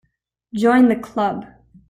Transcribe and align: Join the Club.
Join 0.55 0.87
the 0.87 0.95
Club. 0.95 1.45